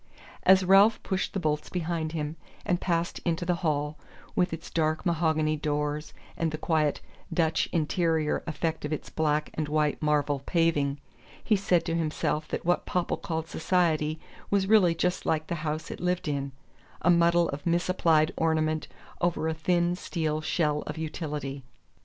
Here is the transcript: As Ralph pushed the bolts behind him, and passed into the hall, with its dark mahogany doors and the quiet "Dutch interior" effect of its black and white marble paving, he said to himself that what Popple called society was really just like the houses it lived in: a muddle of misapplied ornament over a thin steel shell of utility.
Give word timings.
As 0.41 0.65
Ralph 0.65 0.97
pushed 1.03 1.33
the 1.33 1.39
bolts 1.39 1.69
behind 1.69 2.11
him, 2.13 2.35
and 2.65 2.81
passed 2.81 3.19
into 3.19 3.45
the 3.45 3.53
hall, 3.61 3.99
with 4.35 4.51
its 4.51 4.71
dark 4.71 5.05
mahogany 5.05 5.55
doors 5.55 6.11
and 6.35 6.49
the 6.49 6.57
quiet 6.57 7.01
"Dutch 7.31 7.69
interior" 7.71 8.41
effect 8.47 8.83
of 8.83 8.91
its 8.91 9.11
black 9.11 9.51
and 9.53 9.67
white 9.67 10.01
marble 10.01 10.39
paving, 10.47 10.97
he 11.43 11.55
said 11.55 11.85
to 11.85 11.93
himself 11.93 12.47
that 12.47 12.65
what 12.65 12.87
Popple 12.87 13.17
called 13.17 13.47
society 13.47 14.19
was 14.49 14.65
really 14.65 14.95
just 14.95 15.27
like 15.27 15.45
the 15.45 15.53
houses 15.61 15.91
it 15.91 15.99
lived 15.99 16.27
in: 16.27 16.51
a 17.03 17.11
muddle 17.11 17.47
of 17.49 17.63
misapplied 17.67 18.31
ornament 18.35 18.87
over 19.21 19.47
a 19.47 19.53
thin 19.53 19.95
steel 19.95 20.41
shell 20.41 20.81
of 20.87 20.97
utility. 20.97 21.63